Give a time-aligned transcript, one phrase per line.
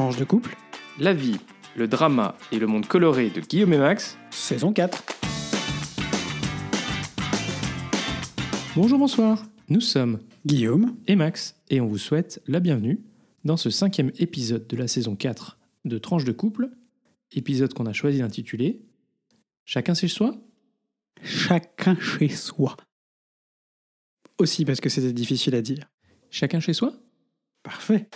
[0.00, 0.56] Tranche de couple,
[0.98, 1.36] La vie,
[1.76, 4.16] le drama et le monde coloré de Guillaume et Max.
[4.30, 5.04] saison 4.
[8.74, 9.44] Bonjour, bonsoir.
[9.68, 13.02] Nous sommes Guillaume, et Max et on vous souhaite la bienvenue
[13.44, 16.70] dans ce cinquième épisode de la saison 4 de Tranche de couple,
[17.32, 18.80] épisode qu'on a choisi d'intituler
[19.66, 20.34] Chacun chez soi
[21.22, 22.74] chacun chez soi.
[24.38, 25.90] Aussi parce que c'était difficile à dire.
[26.30, 26.94] Chacun chez soi
[27.62, 28.08] Parfait.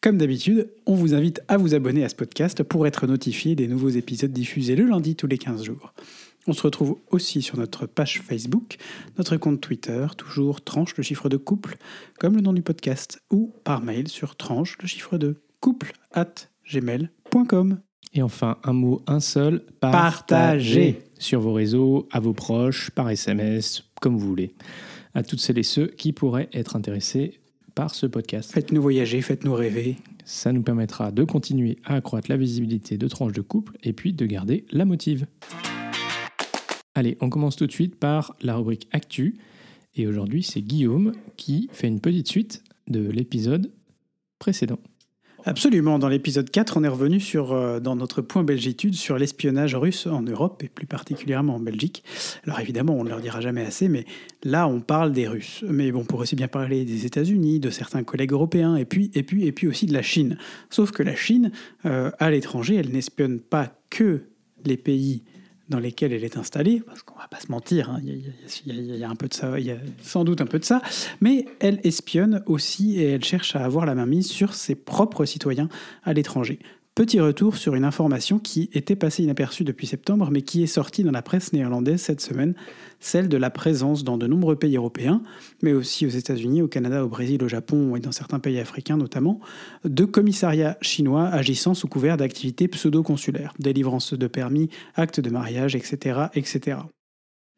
[0.00, 3.66] Comme d'habitude, on vous invite à vous abonner à ce podcast pour être notifié des
[3.66, 5.92] nouveaux épisodes diffusés le lundi tous les 15 jours.
[6.46, 8.76] On se retrouve aussi sur notre page Facebook,
[9.18, 11.78] notre compte Twitter, toujours tranche le chiffre de couple,
[12.20, 16.32] comme le nom du podcast, ou par mail sur tranche le chiffre de couple at
[16.72, 17.80] gmail.com.
[18.14, 21.02] Et enfin, un mot, un seul, Partagez.
[21.18, 24.54] sur vos réseaux, à vos proches, par SMS, comme vous voulez.
[25.12, 27.40] À toutes celles et ceux qui pourraient être intéressés
[27.78, 28.50] par ce podcast.
[28.50, 29.98] Faites-nous voyager, faites-nous rêver.
[30.24, 34.12] Ça nous permettra de continuer à accroître la visibilité de tranches de couple et puis
[34.12, 35.28] de garder la motive.
[36.96, 39.38] Allez, on commence tout de suite par la rubrique Actu.
[39.94, 43.70] Et aujourd'hui, c'est Guillaume qui fait une petite suite de l'épisode
[44.40, 44.80] précédent.
[45.48, 45.98] Absolument.
[45.98, 50.06] Dans l'épisode 4, on est revenu sur, euh, dans notre point belgitude sur l'espionnage russe
[50.06, 52.04] en Europe et plus particulièrement en Belgique.
[52.46, 54.04] Alors évidemment, on ne leur dira jamais assez, mais
[54.44, 55.64] là, on parle des Russes.
[55.66, 59.10] Mais bon, on pourrait aussi bien parler des États-Unis, de certains collègues européens, et puis,
[59.66, 60.36] aussi de la Chine.
[60.68, 61.50] Sauf que la Chine,
[61.86, 64.24] euh, à l'étranger, elle n'espionne pas que
[64.66, 65.22] les pays
[65.68, 68.22] dans lesquels elle est installée, parce qu'on va pas se mentir, il
[68.98, 70.80] y, a- un peu de ça, il y a sans doute un peu de ça,
[71.20, 75.24] mais elle espionne aussi et elle cherche à avoir la main mise sur ses propres
[75.24, 75.68] citoyens
[76.04, 76.58] à l'étranger.
[76.94, 81.04] Petit retour sur une information qui était passée inaperçue depuis septembre, mais qui est sortie
[81.04, 82.54] dans la presse néerlandaise cette semaine,
[83.00, 85.22] celle de la présence dans de nombreux pays européens,
[85.62, 88.96] mais aussi aux États-Unis, au Canada, au Brésil, au Japon et dans certains pays africains
[88.96, 89.40] notamment,
[89.84, 96.26] de commissariats chinois agissant sous couvert d'activités pseudo-consulaires, délivrance de permis, actes de mariage, etc.,
[96.34, 96.78] etc.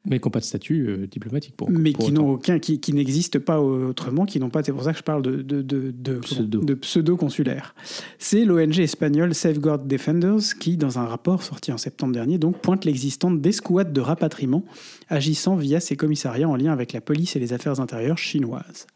[0.07, 2.81] Mais qui n'ont pas de statut euh, diplomatique pour mais pour qui n'ont aucun, qui,
[2.81, 4.63] qui n'existent pas autrement, qui n'ont pas.
[4.63, 6.65] C'est pour ça que je parle de de, de, de, Pseudo.
[6.65, 7.75] de pseudo-consulaires.
[8.19, 12.87] C'est l'ONG espagnole Safeguard Defenders qui, dans un rapport sorti en septembre dernier, donc pointe
[12.87, 14.65] l'existence d'escouades de rapatriement
[15.09, 18.87] agissant via ces commissariats en lien avec la police et les affaires intérieures chinoises.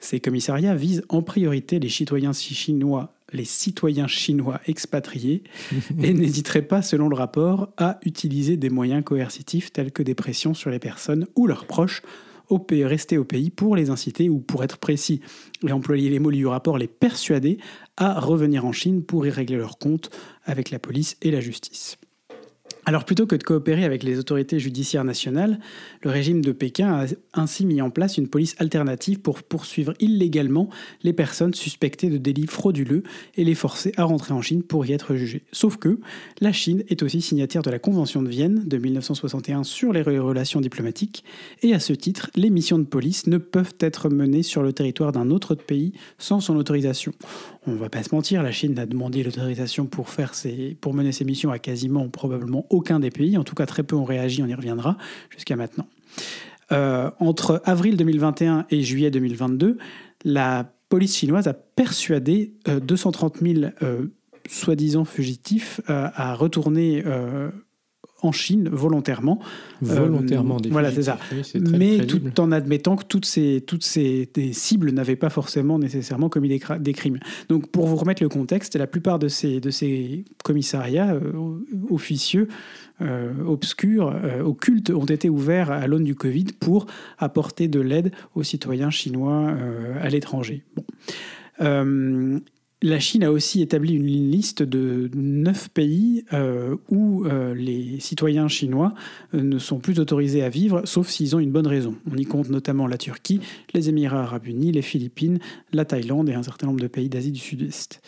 [0.00, 5.42] Ces commissariats visent en priorité les citoyens chinois, les citoyens chinois expatriés
[6.02, 10.54] et n'hésiteraient pas, selon le rapport, à utiliser des moyens coercitifs tels que des pressions
[10.54, 12.02] sur les personnes ou leurs proches
[12.50, 15.20] au rester au pays pour les inciter ou pour être précis
[15.66, 17.58] et employer les mots du rapport, les persuader
[17.96, 20.10] à revenir en Chine pour y régler leurs comptes
[20.44, 21.96] avec la police et la justice.
[22.90, 25.60] Alors plutôt que de coopérer avec les autorités judiciaires nationales,
[26.02, 30.68] le régime de Pékin a ainsi mis en place une police alternative pour poursuivre illégalement
[31.04, 33.04] les personnes suspectées de délits frauduleux
[33.36, 35.44] et les forcer à rentrer en Chine pour y être jugées.
[35.52, 36.00] Sauf que
[36.40, 40.60] la Chine est aussi signataire de la Convention de Vienne de 1961 sur les relations
[40.60, 41.22] diplomatiques
[41.62, 45.12] et à ce titre, les missions de police ne peuvent être menées sur le territoire
[45.12, 47.12] d'un autre pays sans son autorisation.
[47.70, 50.32] On va pas se mentir, la Chine a demandé l'autorisation pour, faire
[50.80, 53.38] pour mener ses missions à quasiment probablement aucun des pays.
[53.38, 54.96] En tout cas, très peu ont réagi, on y reviendra
[55.30, 55.86] jusqu'à maintenant.
[56.72, 59.78] Euh, entre avril 2021 et juillet 2022,
[60.24, 64.06] la police chinoise a persuadé euh, 230 000 euh,
[64.48, 67.50] soi-disant fugitifs euh, à retourner euh,
[68.22, 69.38] en Chine volontairement.
[69.80, 71.18] Volontairement Euh, voilà, c'est ça.
[71.18, 75.78] très Mais tout en admettant que toutes ces, toutes ces des cibles n'avaient pas forcément
[75.78, 77.18] nécessairement commis des, crimes.
[77.48, 81.32] Donc pour vous remettre le contexte, la plupart de ces, de ces commissariats euh,
[81.88, 82.48] officieux,
[83.02, 86.86] euh, obscurs, euh, occultes, ont été ouverts à l'aune du Covid pour
[87.18, 90.64] apporter de l'aide aux citoyens chinois euh, à l'étranger.
[90.76, 90.84] Bon.
[92.82, 98.48] La Chine a aussi établi une liste de neuf pays euh, où euh, les citoyens
[98.48, 98.94] chinois
[99.34, 101.96] euh, ne sont plus autorisés à vivre, sauf s'ils ont une bonne raison.
[102.10, 103.40] On y compte notamment la Turquie,
[103.74, 105.40] les Émirats arabes unis, les Philippines,
[105.74, 108.00] la Thaïlande et un certain nombre de pays d'Asie du Sud-Est.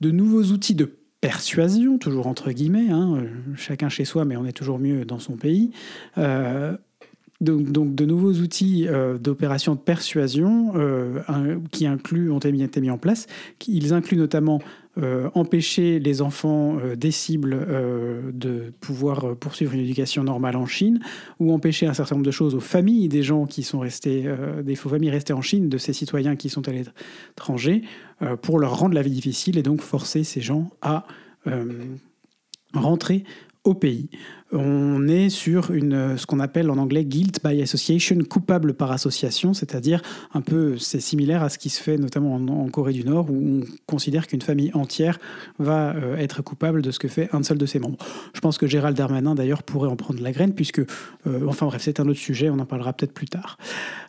[0.00, 3.24] De nouveaux outils de persuasion, toujours entre guillemets, hein,
[3.56, 5.72] chacun chez soi, mais on est toujours mieux dans son pays.
[7.40, 11.20] Donc, donc de nouveaux outils euh, d'opération de persuasion euh,
[11.72, 13.26] qui incluent, ont été mis, en place.
[13.66, 14.60] Ils incluent notamment
[15.02, 17.66] euh, empêcher les enfants des cibles
[18.32, 21.00] de pouvoir poursuivre une éducation normale en Chine,
[21.40, 24.32] ou empêcher un certain nombre de choses aux familles des gens qui sont restés,
[24.62, 27.82] des faux familles restées en Chine, de ces citoyens qui sont à l'étranger,
[28.42, 31.06] pour leur rendre la vie difficile et donc forcer ces gens à
[32.72, 33.24] rentrer
[33.64, 34.08] au pays.
[34.52, 39.52] On est sur une, ce qu'on appelle en anglais guilt by association, coupable par association,
[39.52, 40.00] c'est-à-dire
[40.32, 43.34] un peu, c'est similaire à ce qui se fait notamment en, Corée du Nord, où
[43.34, 45.18] on considère qu'une famille entière
[45.58, 47.98] va euh, être coupable de ce que fait un seul de ses membres.
[48.34, 51.82] Je pense que Gérald Darmanin, d'ailleurs, pourrait en prendre la graine, puisque, euh, enfin bref,
[51.82, 53.58] c'est un autre sujet, on en parlera peut-être plus tard.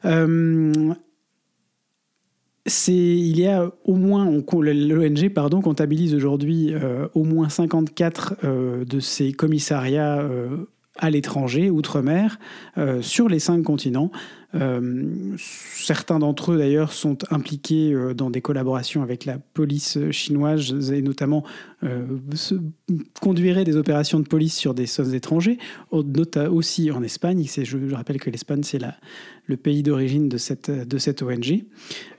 [0.04, 0.94] Euh,
[2.66, 5.30] c'est, il y a au moins, l'ONG
[5.62, 10.68] comptabilise aujourd'hui euh, au moins 54 euh, de ces commissariats euh,
[10.98, 12.40] à l'étranger, outre-mer,
[13.02, 14.12] sur les cinq continents.
[15.38, 21.44] Certains d'entre eux, d'ailleurs, sont impliqués dans des collaborations avec la police chinoise et notamment
[23.22, 25.58] conduiraient des opérations de police sur des sols étrangers,
[25.92, 27.46] aussi en Espagne.
[27.46, 28.80] Je, rappelle que l'Espagne, c'est
[29.46, 31.66] le pays d'origine de cette, de cette ONG.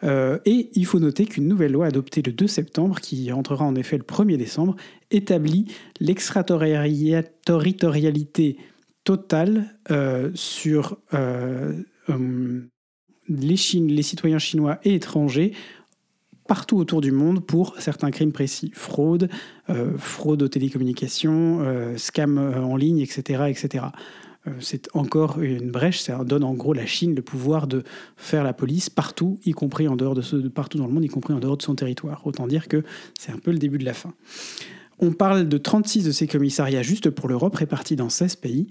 [0.05, 3.75] Euh, et il faut noter qu'une nouvelle loi adoptée le 2 septembre, qui entrera en
[3.75, 4.77] effet le 1er décembre,
[5.11, 5.67] établit
[6.01, 8.59] l'extraterritorialité
[9.05, 10.99] totale euh, sur
[12.11, 12.69] euh,
[13.29, 15.53] les, les citoyens chinois et étrangers
[16.49, 18.71] partout autour du monde pour certains crimes précis.
[18.73, 19.29] Fraude,
[19.99, 21.61] fraude aux télécommunications,
[21.97, 23.47] scam en ligne, etc.
[23.49, 23.87] etc.
[24.47, 27.83] Euh, c'est encore une brèche, ça donne en gros la Chine le pouvoir de
[28.17, 31.09] faire la police partout, y compris en dehors de ce, partout dans le monde, y
[31.09, 32.27] compris en dehors de son territoire.
[32.27, 32.85] Autant dire que
[33.19, 34.15] c'est un peu le début de la fin.
[34.99, 38.69] On parle de 36 de ces commissariats juste pour l'Europe, répartis dans 16 pays.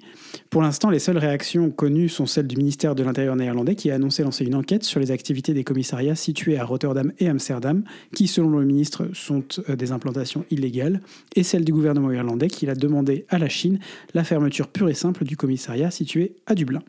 [0.49, 3.95] Pour l'instant, les seules réactions connues sont celles du ministère de l'Intérieur néerlandais qui a
[3.95, 7.83] annoncé lancer une enquête sur les activités des commissariats situés à Rotterdam et Amsterdam,
[8.15, 11.01] qui, selon le ministre, sont euh, des implantations illégales,
[11.35, 13.79] et celle du gouvernement irlandais qui a demandé à la Chine
[14.15, 16.81] la fermeture pure et simple du commissariat situé à Dublin.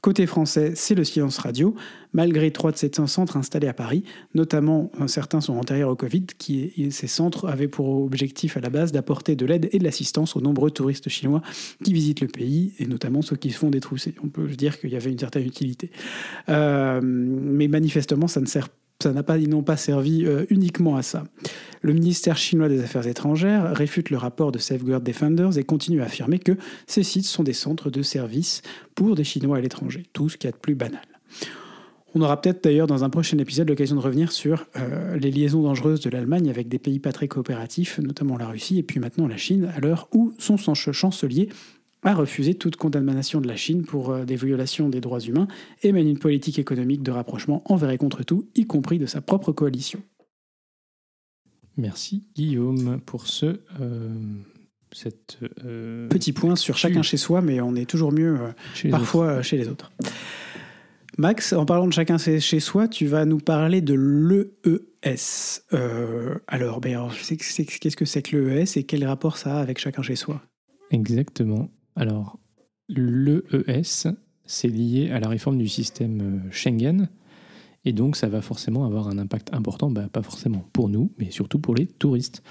[0.00, 1.74] Côté français, c'est le silence radio,
[2.12, 6.26] malgré trois de ces centres installés à Paris, notamment euh, certains sont antérieurs au Covid,
[6.38, 10.36] qui, ces centres avaient pour objectif à la base d'apporter de l'aide et de l'assistance
[10.36, 11.42] aux nombreux touristes chinois
[11.82, 14.14] qui visitent le pays, et notamment ceux qui se font détrousser.
[14.22, 15.90] On peut dire qu'il y avait une certaine utilité.
[16.48, 18.68] Euh, mais manifestement, ça ne sert
[19.00, 21.24] ça n'a pas, ils n'ont pas servi euh, uniquement à ça.
[21.82, 26.06] Le ministère chinois des Affaires étrangères réfute le rapport de Safeguard Defenders et continue à
[26.06, 26.56] affirmer que
[26.88, 28.62] ces sites sont des centres de services
[28.96, 31.02] pour des Chinois à l'étranger, tout ce qu'il y a de plus banal.
[32.14, 35.62] On aura peut-être d'ailleurs dans un prochain épisode l'occasion de revenir sur euh, les liaisons
[35.62, 39.28] dangereuses de l'Allemagne avec des pays pas très coopératifs, notamment la Russie et puis maintenant
[39.28, 41.50] la Chine, à l'heure où son chancelier
[42.02, 45.48] a refusé toute condamnation de la Chine pour euh, des violations des droits humains
[45.82, 49.20] et mène une politique économique de rapprochement envers et contre tout, y compris de sa
[49.20, 50.00] propre coalition.
[51.76, 54.08] Merci Guillaume pour ce euh,
[54.92, 58.38] cette, euh, petit point sur chacun chez soi, mais on est toujours mieux
[58.90, 59.92] parfois chez les autres.
[61.18, 65.62] Max, en parlant de chacun chez soi, tu vas nous parler de l'EES.
[66.46, 70.16] alors, ben, qu'est-ce que c'est que l'EES et quel rapport ça a avec chacun chez
[70.16, 70.42] soi?
[70.90, 71.68] Exactement.
[71.98, 72.38] Alors,
[72.88, 74.06] l'EES,
[74.44, 77.08] c'est lié à la réforme du système euh, Schengen.
[77.84, 81.32] Et donc, ça va forcément avoir un impact important, bah, pas forcément pour nous, mais
[81.32, 82.44] surtout pour les touristes.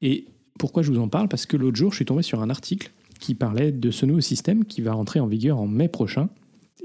[0.00, 1.28] Et pourquoi je vous en parle?
[1.28, 2.90] Parce que l'autre jour, je suis tombé sur un article
[3.20, 6.30] qui parlait de ce nouveau système qui va rentrer en vigueur en mai prochain.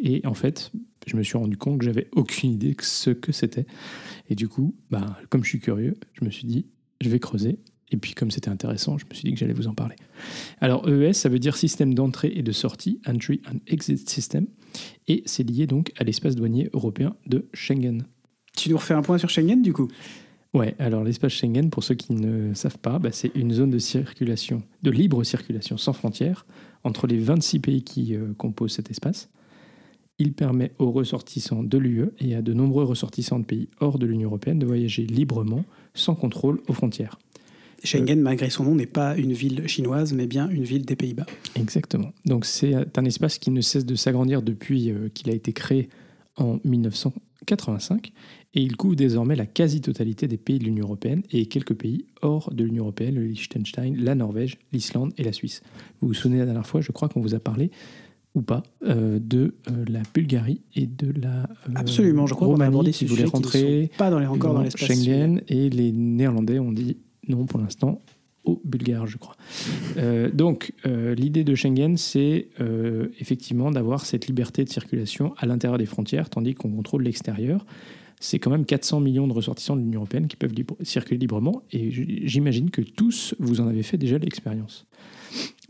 [0.01, 0.73] Et en fait,
[1.07, 3.65] je me suis rendu compte que j'avais aucune idée de ce que c'était.
[4.29, 6.65] Et du coup, bah, comme je suis curieux, je me suis dit,
[6.99, 7.59] je vais creuser
[7.93, 9.95] et puis comme c'était intéressant, je me suis dit que j'allais vous en parler.
[10.59, 14.47] Alors EES, ça veut dire système d'entrée et de sortie, Entry and Exit System,
[15.07, 18.05] et c'est lié donc à l'espace douanier européen de Schengen.
[18.57, 19.89] Tu nous refais un point sur Schengen du coup?
[20.53, 23.79] Ouais, alors l'espace Schengen, pour ceux qui ne savent pas, bah, c'est une zone de
[23.79, 26.45] circulation, de libre circulation sans frontières
[26.83, 29.29] entre les 26 pays qui euh, composent cet espace.
[30.19, 34.05] Il permet aux ressortissants de l'UE et à de nombreux ressortissants de pays hors de
[34.05, 37.17] l'Union européenne de voyager librement, sans contrôle aux frontières.
[37.83, 41.25] Schengen, malgré son nom, n'est pas une ville chinoise, mais bien une ville des Pays-Bas.
[41.55, 42.11] Exactement.
[42.25, 45.89] Donc c'est un espace qui ne cesse de s'agrandir depuis euh, qu'il a été créé
[46.37, 48.11] en 1985
[48.55, 52.53] et il couvre désormais la quasi-totalité des pays de l'Union européenne et quelques pays hors
[52.53, 55.61] de l'Union européenne, le Liechtenstein, la Norvège, l'Islande et la Suisse.
[55.99, 57.71] Vous vous souvenez la dernière fois, je crois qu'on vous a parlé
[58.35, 62.65] ou pas euh, de euh, la Bulgarie et de la Absolument, je crois qu'on a
[62.65, 66.59] abordé si vous voulez rentrer pas dans les, encore dans l'espace Schengen et les Néerlandais
[66.59, 68.01] ont dit non, pour l'instant,
[68.43, 69.35] au Bulgare, je crois.
[69.97, 75.45] Euh, donc, euh, l'idée de Schengen, c'est euh, effectivement d'avoir cette liberté de circulation à
[75.45, 77.65] l'intérieur des frontières, tandis qu'on contrôle l'extérieur.
[78.19, 81.91] C'est quand même 400 millions de ressortissants de l'Union européenne qui peuvent circuler librement, et
[81.91, 84.85] j'imagine que tous, vous en avez fait déjà l'expérience.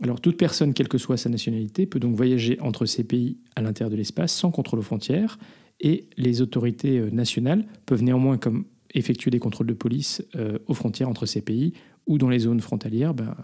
[0.02, 3.62] Alors, toute personne, quelle que soit sa nationalité, peut donc voyager entre ces pays à
[3.62, 5.38] l'intérieur de l'espace sans contrôle aux frontières,
[5.80, 8.64] et les autorités nationales peuvent néanmoins, comme
[8.94, 11.72] effectuer des contrôles de police euh, aux frontières entre ces pays
[12.06, 13.34] ou dans les zones frontalières, ben,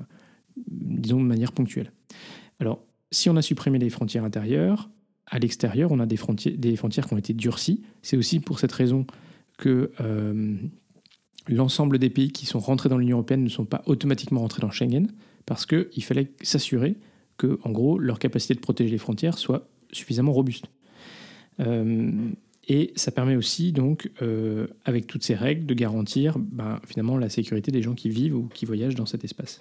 [0.57, 1.93] disons de manière ponctuelle.
[2.61, 4.91] Alors, si on a supprimé les frontières intérieures,
[5.27, 7.83] à l'extérieur, on a des frontières, qui ont été durcies.
[8.03, 9.07] C'est aussi pour cette raison
[9.59, 10.57] que euh,
[11.49, 14.71] l'ensemble des pays qui sont rentrés dans l'Union européenne ne sont pas automatiquement rentrés dans
[14.71, 15.09] Schengen,
[15.47, 16.97] parce qu'il fallait s'assurer
[17.37, 20.67] que, en gros, leur capacité de protéger les frontières soit suffisamment robuste.
[21.61, 22.11] Euh,
[22.73, 27.29] et ça permet aussi, donc, euh, avec toutes ces règles, de garantir ben, finalement la
[27.29, 29.59] sécurité des gens qui vivent ou qui voyagent dans cet espace.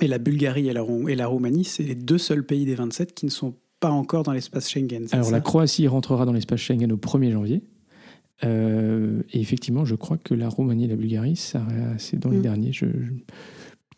[0.00, 3.12] Et la Bulgarie et la, et la Roumanie, c'est les deux seuls pays des 27
[3.12, 5.06] qui ne sont pas encore dans l'espace Schengen.
[5.12, 7.62] Alors la Croatie rentrera dans l'espace Schengen au 1er janvier.
[8.42, 12.42] Euh, et effectivement, je crois que la Roumanie et la Bulgarie, c'est dans les mm.
[12.42, 12.72] derniers.
[12.72, 12.86] Je,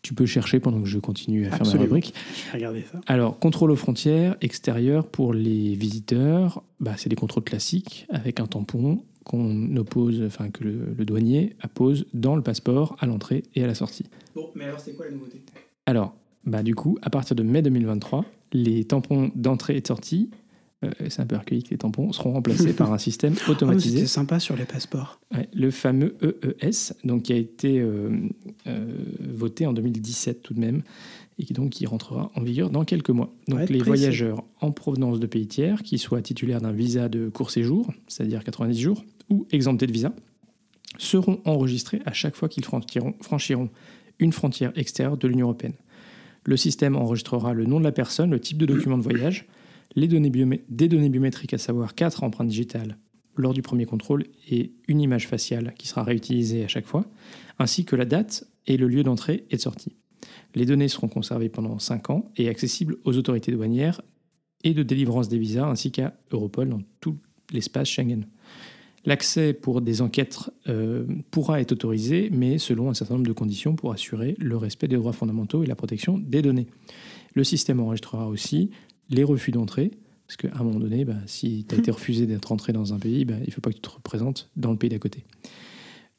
[0.01, 2.13] tu peux chercher pendant que je continue à faire ma rubrique.
[2.53, 3.01] Vais ça.
[3.07, 8.45] Alors, contrôle aux frontières extérieures pour les visiteurs, bah, c'est des contrôles classiques avec un
[8.45, 13.63] tampon qu'on oppose, enfin que le, le, douanier appose dans le passeport à l'entrée et
[13.63, 14.05] à la sortie.
[14.33, 15.41] Bon, mais alors c'est quoi la nouveauté?
[15.85, 16.15] Alors,
[16.45, 20.29] bah, du coup, à partir de mai 2023, les tampons d'entrée et de sortie,
[20.85, 23.99] euh, c'est un peu archaïque les tampons, seront remplacés par un système ah, automatisé.
[23.99, 25.19] C'est sympa sur les passeports.
[25.53, 28.09] le fameux EES, donc qui a été euh,
[28.67, 28.85] euh,
[29.19, 30.83] voté en 2017 tout de même,
[31.37, 33.33] et qui donc qui rentrera en vigueur dans quelques mois.
[33.47, 37.51] Donc les voyageurs en provenance de pays tiers, qui soient titulaires d'un visa de court
[37.51, 40.13] séjour, c'est-à-dire 90 jours, ou exemptés de visa,
[40.97, 43.69] seront enregistrés à chaque fois qu'ils franchiront
[44.17, 45.75] une frontière extérieure de l'Union européenne.
[46.45, 49.45] Le système enregistrera le nom de la personne, le type de document de voyage,
[49.95, 50.31] les données
[50.69, 52.97] des données biométriques, à savoir quatre empreintes digitales
[53.35, 57.05] lors du premier contrôle et une image faciale qui sera réutilisée à chaque fois,
[57.57, 59.95] ainsi que la date et le lieu d'entrée et de sortie.
[60.55, 64.01] Les données seront conservées pendant 5 ans et accessibles aux autorités douanières
[64.63, 67.17] et de délivrance des visas ainsi qu'à Europol dans tout
[67.51, 68.25] l'espace Schengen.
[69.05, 73.75] L'accès pour des enquêtes euh, pourra être autorisé, mais selon un certain nombre de conditions
[73.75, 76.67] pour assurer le respect des droits fondamentaux et la protection des données.
[77.33, 78.71] Le système enregistrera aussi
[79.09, 79.91] les refus d'entrée,
[80.27, 82.99] parce qu'à un moment donné, bah, si tu as été refusé d'être entré dans un
[82.99, 85.23] pays, bah, il ne faut pas que tu te représentes dans le pays d'à côté.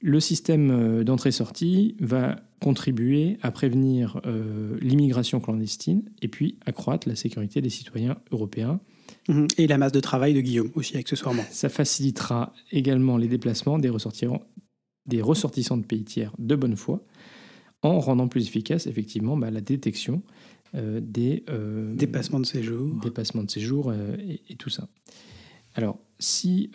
[0.03, 7.17] Le système euh, d'entrée-sortie va contribuer à prévenir euh, l'immigration clandestine et puis accroître la
[7.17, 8.81] sécurité des citoyens européens
[9.29, 9.47] Mhm.
[9.59, 11.45] Et la masse de travail de Guillaume aussi, accessoirement.
[11.51, 14.43] Ça facilitera également les déplacements des ressortissants,
[15.07, 17.05] des ressortissants de pays tiers de bonne foi,
[17.83, 20.23] en rendant plus efficace effectivement bah, la détection
[20.75, 24.17] des euh, dépassements de séjour, dépassements de séjour euh,
[24.49, 24.89] et, tout ça.
[25.75, 26.71] Alors, si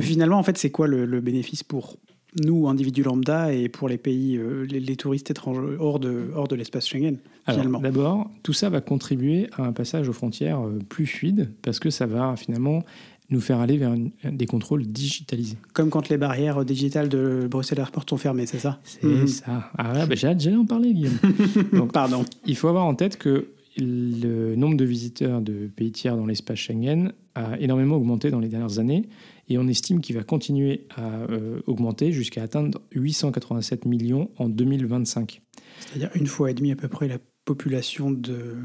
[0.00, 1.96] finalement, en fait, c'est quoi le, bénéfice pour
[2.44, 6.54] nous, individus lambda, et pour les pays, euh, les, touristes étrangers hors de, hors de
[6.54, 7.18] l'espace Schengen
[7.48, 7.80] finalement?
[7.80, 11.90] D'abord, tout ça va contribuer à un passage aux frontières euh, plus fluide, parce que
[11.90, 12.84] ça va finalement
[13.30, 13.94] nous faire aller vers
[14.24, 15.56] des contrôles digitalisés.
[15.72, 18.80] Comme quand les barrières digitales de Bruxelles Airport sont fermées, c'est ça?
[18.84, 19.26] C'est mhm.
[19.26, 19.70] ça.
[19.78, 21.18] Ah ouais, bah, j'allais en parler, Guillaume.
[21.72, 22.24] Donc, Pardon.
[22.46, 26.58] Il faut avoir en tête que le nombre de visiteurs de pays tiers dans l'espace
[26.58, 29.08] Schengen a énormément augmenté dans les dernières années
[29.48, 35.40] et on estime qu'il va continuer à euh, augmenter jusqu'à atteindre 887 millions en 2025.
[35.80, 38.56] C'est-à-dire une fois et demie à peu près la population de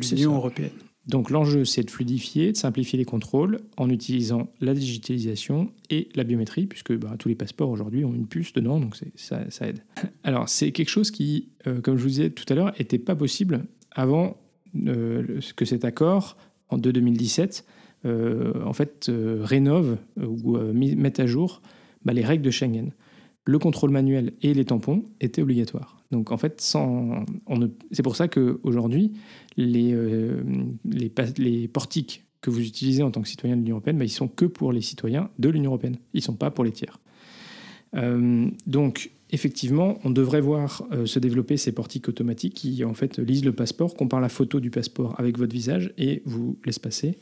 [0.00, 0.70] l'Union européenne.
[1.06, 6.22] Donc l'enjeu, c'est de fluidifier, de simplifier les contrôles en utilisant la digitalisation et la
[6.22, 9.82] biométrie, puisque bah, tous les passeports aujourd'hui ont une puce dedans, donc ça, aide.
[10.24, 13.16] Alors c'est quelque chose qui, euh, comme je vous disais tout à l'heure, n'était pas
[13.16, 14.36] possible avant
[14.86, 16.36] euh, que cet accord,
[16.68, 17.64] en 2017,
[18.04, 21.60] euh, en fait, euh, rénove ou mette à jour
[22.04, 22.92] bah, les règles de Schengen.
[23.44, 25.98] Le contrôle manuel et les tampons étaient obligatoires.
[26.10, 27.24] Donc en fait, sans,
[27.90, 29.12] c'est pour ça qu'aujourd'hui,
[29.56, 29.94] les,
[30.84, 34.28] les, portiques que vous utilisez en tant que citoyen de l'Union européenne, bah, ils sont
[34.28, 35.96] que pour les citoyens de l'Union européenne.
[36.14, 36.98] Ils ne sont pas pour les tiers.
[38.66, 43.44] donc effectivement, on devrait voir euh, se développer ces portiques automatiques qui en fait lisent
[43.44, 47.18] le passeport, comparent la photo du passeport avec votre visage et vous laissent passer.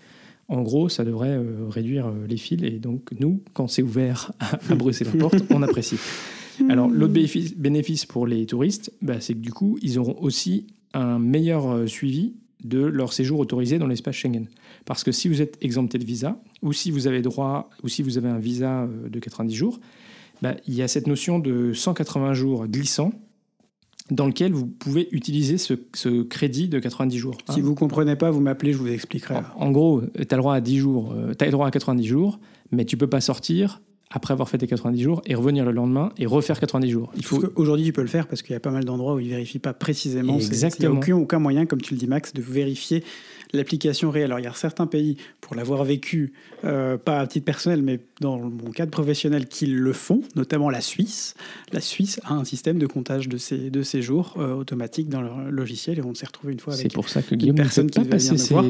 [0.49, 4.33] En gros, ça devrait euh, réduire euh, les fils et donc nous, quand c'est ouvert
[4.41, 5.97] à, brosser la porte, on apprécie.
[6.69, 7.15] Alors l'autre
[7.57, 12.35] bénéfice pour les touristes, bah, c'est que du coup, ils auront aussi un meilleur suivi
[12.65, 14.47] de leur séjour autorisé dans l'espace Schengen.
[14.85, 18.03] Parce que si vous êtes exempté de visa, ou si vous avez droit, ou si
[18.03, 19.81] vous avez un visa de 90 jours,
[20.43, 23.13] bah, il y a cette notion de 180 jours glissant
[24.11, 27.39] dans lequel vous pouvez utiliser ce, crédit de 90 jours.
[27.51, 29.37] Si vous ne comprenez pas, vous m'appelez, je vous expliquerai.
[29.57, 32.05] En, gros, tu as le droit à 10 jours, euh, as le droit à 90
[32.05, 32.41] jours,
[32.73, 33.81] mais tu peux pas sortir
[34.11, 37.13] après avoir fait tes 90 jours et revenir le lendemain et refaire 90 jours.
[37.17, 37.43] Il faut...
[37.55, 39.31] Aujourd'hui, tu peux le faire parce qu'il y a pas mal d'endroits où ils ne
[39.31, 40.37] vérifient pas précisément.
[40.37, 40.89] Exactement.
[40.89, 43.05] Il n'y a aucun, aucun, moyen, comme tu le dis Max, de vérifier
[43.53, 44.27] l'application réelle.
[44.27, 46.33] Alors il y a certains pays, pour l'avoir vécu,
[46.65, 50.81] euh, pas à titre personnel, mais dans mon cadre professionnel qui le font, notamment la
[50.81, 51.35] Suisse.
[51.73, 55.39] La Suisse a un système de comptage de, ces, de séjours euh, automatique dans leur
[55.51, 57.99] logiciel et on s'est retrouvé une fois avec C'est pour ça que une personne qui
[58.01, 58.65] pas devait venir nous ses voir.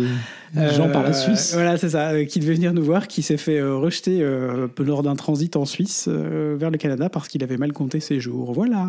[0.72, 1.52] gens par la Euh, Suisse.
[1.54, 4.20] Voilà, c'est ça, euh, qui devait venir nous voir, qui s'est fait rejeter
[4.78, 8.52] lors d'un transit en Suisse vers le Canada parce qu'il avait mal compté ses jours.
[8.52, 8.88] Voilà.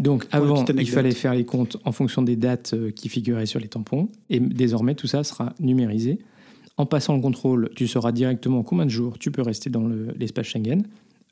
[0.00, 3.60] Donc avant, il fallait faire les comptes en fonction des dates euh, qui figuraient sur
[3.60, 4.08] les tampons.
[4.30, 6.18] Et désormais, tout ça sera numérisé.
[6.78, 10.08] En passant le contrôle, tu sauras directement combien de jours tu peux rester dans le-
[10.18, 10.82] l'espace Schengen.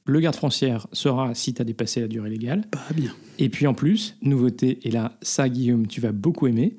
[0.04, 2.66] Le garde frontière saura si tu as dépassé la durée légale.
[2.70, 3.12] Pas bien.
[3.38, 6.76] Et puis en plus, nouveauté, et là, ça, Guillaume, tu vas beaucoup aimer,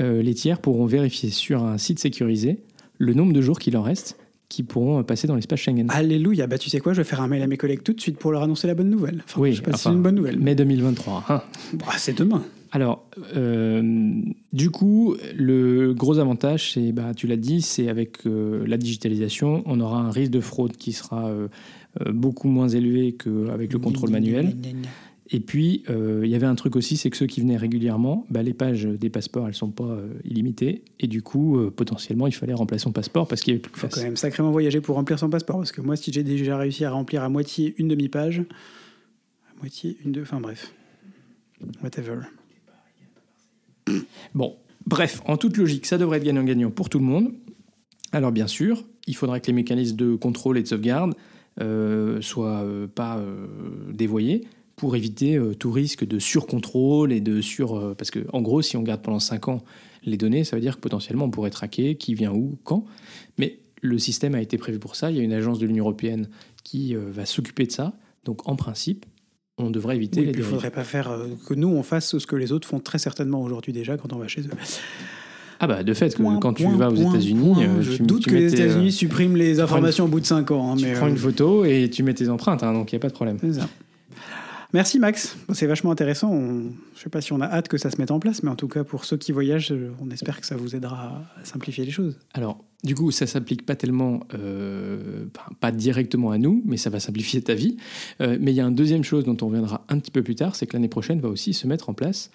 [0.00, 2.58] euh, les tiers pourront vérifier sur un site sécurisé
[2.98, 4.18] le nombre de jours qu'il en reste
[4.52, 5.86] qui pourront euh, passer dans l'espace Schengen.
[5.88, 6.46] Alléluia.
[6.46, 8.18] Bah, tu sais quoi, je vais faire un mail à mes collègues tout de suite
[8.18, 9.22] pour leur annoncer la bonne nouvelle.
[9.24, 10.38] Enfin, Oui, je sais pas si enfin, c'est une bonne nouvelle.
[10.38, 11.24] Mai 2023.
[11.28, 11.42] hein.
[11.74, 12.42] Bah, c'est demain.
[12.70, 14.20] Alors, euh,
[14.52, 19.62] du coup, le gros avantage, c'est, bah, tu l'as dit, c'est avec euh, la digitalisation,
[19.66, 21.48] on aura un risque de fraude qui sera euh,
[22.10, 24.54] beaucoup moins élevé qu'avec le contrôle manuel.
[25.34, 28.26] Et puis, euh, il y avait un truc aussi, c'est que ceux qui venaient régulièrement,
[28.28, 30.84] bah, les pages des passeports, elles sont pas euh, illimitées.
[31.00, 33.72] Et du coup, euh, potentiellement, il fallait remplacer son passeport parce qu'il y avait plus
[33.72, 33.94] de faut place.
[33.98, 35.56] quand même sacrément voyager pour remplir son passeport.
[35.56, 38.40] Parce que moi, si j'ai déjà réussi à remplir à moitié une demi-page,
[39.50, 40.72] à moitié une, deux, enfin bref.
[41.82, 42.18] Whatever.
[44.34, 47.32] Bon, bref, en toute logique, ça devrait être gagnant-gagnant pour tout le monde.
[48.12, 51.14] Alors bien sûr, il faudra que les mécanismes de contrôle et de sauvegarde
[51.60, 53.46] euh, soient euh, pas euh,
[53.92, 57.76] dévoyés pour éviter euh, tout risque de surcontrôle et de sur...
[57.76, 59.62] euh, parce que en gros, si on garde pendant 5 ans
[60.04, 62.84] les données, ça veut dire que potentiellement on pourrait traquer qui vient où, quand.
[63.38, 65.10] Mais le système a été prévu pour ça.
[65.10, 66.28] Il y a une agence de l'Union européenne
[66.64, 67.92] qui euh, va s'occuper de ça.
[68.24, 69.04] Donc en principe,
[69.58, 70.50] on devrait éviter Oui, les il dérives.
[70.50, 73.42] faudrait pas faire euh, que nous on fasse ce que les autres font très certainement
[73.42, 74.50] aujourd'hui déjà quand on va chez eux.
[75.60, 78.34] Ah bah de fait, Point, quand tu vas aux États-Unis, je tu, doute tu que
[78.34, 80.72] les États-Unis suppriment les une- informations au bout de 5 ans.
[80.72, 82.98] hein, Tu mais, prends une photo et tu mets tes empreintes, hein, donc il n'y
[82.98, 83.36] a pas de problème.
[83.40, 83.68] c'est ça.
[84.74, 86.34] Merci Max, c'est vachement intéressant.
[86.96, 88.56] Je sais pas si on a hâte que ça se mette en place, mais en
[88.56, 91.90] tout cas pour ceux qui voyagent, on espère que ça vous aidera à simplifier les
[91.90, 92.18] choses.
[92.32, 95.26] Alors, du coup, ça s'applique pas tellement, euh,
[95.60, 97.76] pas directement à nous, mais ça va simplifier ta vie.
[98.22, 100.36] Euh, mais il y a une deuxième chose dont on reviendra un petit peu plus
[100.36, 102.30] tard, c'est que l'année prochaine va aussi se mettre en place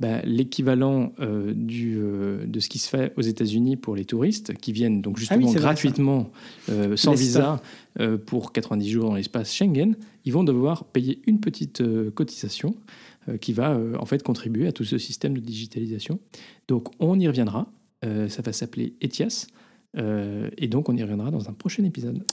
[0.00, 4.54] bah, l'équivalent euh, du, euh, de ce qui se fait aux États-Unis pour les touristes
[4.54, 6.30] qui viennent donc justement Ah vrai, gratuitement,
[6.70, 7.62] euh, sans visa,
[8.26, 9.96] pour 90 jours dans l'espace Schengen.
[10.24, 11.82] Ils vont devoir payer une petite
[12.14, 12.74] cotisation
[13.40, 16.18] qui va en fait contribuer à tout ce système de digitalisation.
[16.68, 17.70] Donc on y reviendra.
[18.02, 19.46] Ça va s'appeler ETIAS.
[19.94, 22.24] Et donc on y reviendra dans un prochain épisode.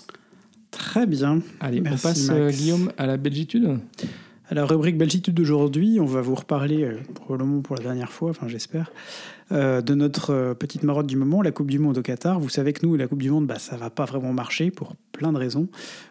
[0.71, 1.41] Très bien.
[1.59, 3.79] Allez, Merci, on passe Guillaume à la belgitude.
[4.51, 8.31] À la rubrique Belgitude d'aujourd'hui, on va vous reparler, euh, probablement pour la dernière fois,
[8.31, 8.91] enfin j'espère,
[9.51, 12.39] euh, de notre euh, petite marotte du moment, la Coupe du Monde au Qatar.
[12.39, 14.95] Vous savez que nous, la Coupe du Monde, bah, ça va pas vraiment marcher pour
[15.11, 15.67] plein de raisons,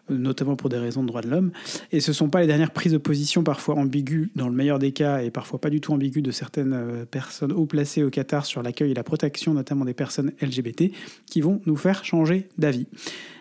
[0.09, 1.51] notamment pour des raisons de droits de l'homme.
[1.91, 4.93] Et ce sont pas les dernières prises de position, parfois ambiguës, dans le meilleur des
[4.93, 8.63] cas, et parfois pas du tout ambiguës, de certaines personnes haut placées au Qatar sur
[8.63, 10.93] l'accueil et la protection, notamment des personnes LGBT,
[11.27, 12.87] qui vont nous faire changer d'avis.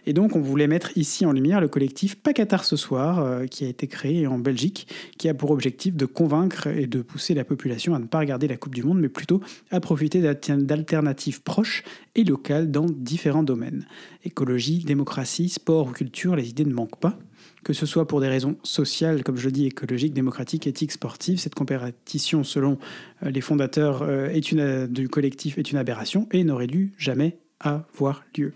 [0.08, 3.46] Et donc, on voulait mettre ici en lumière le collectif Pas Qatar ce soir, euh,
[3.46, 7.34] qui a été créé en Belgique, qui a pour objectif de convaincre et de pousser
[7.34, 10.56] la population à ne pas regarder la Coupe du Monde, mais plutôt à profiter d'alter-
[10.56, 11.84] d'alternatives proches
[12.16, 13.86] et locales dans différents domaines.
[14.24, 17.20] Écologie, démocratie, sport ou culture, les idées ne manquent pas.
[17.66, 21.38] Que ce soit pour des raisons sociales, comme je le dis, écologiques, démocratiques, éthiques, sportives,
[21.38, 22.78] cette compétition, selon
[23.24, 24.56] euh, les fondateurs euh, est
[24.88, 28.54] du collectif, est une aberration et n'aurait dû jamais avoir lieu.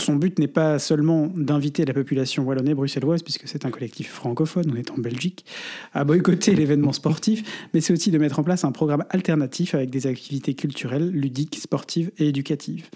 [0.00, 4.10] Son but n'est pas seulement d'inviter la population wallonne et bruxelloise, puisque c'est un collectif
[4.10, 5.44] francophone, on est en Belgique,
[5.92, 9.90] à boycotter l'événement sportif, mais c'est aussi de mettre en place un programme alternatif avec
[9.90, 12.88] des activités culturelles, ludiques, sportives et éducatives.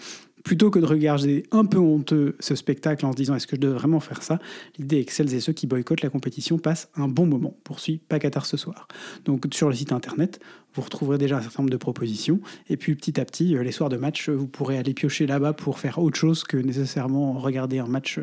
[0.47, 3.61] Plutôt que de regarder un peu honteux ce spectacle en se disant est-ce que je
[3.61, 4.39] dois vraiment faire ça,
[4.79, 7.57] l'idée est que celles et ceux qui boycottent la compétition passent un bon moment.
[7.65, 8.87] Poursuit pas Qatar ce soir.
[9.25, 10.39] Donc sur le site internet,
[10.77, 12.41] vous retrouverez déjà un certain nombre de propositions.
[12.71, 15.27] Et puis petit à petit, euh, les soirs de match, euh, vous pourrez aller piocher
[15.27, 18.21] là-bas pour faire autre chose que nécessairement regarder un match,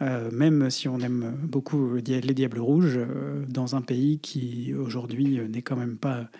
[0.00, 2.98] euh, même si on aime beaucoup les Diables Rouges,
[3.46, 6.30] dans un pays qui aujourd'hui n'est quand même pas